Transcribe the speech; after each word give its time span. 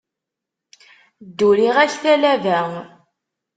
Dduriɣ-ak 1.27 1.91
talaba. 2.01 2.59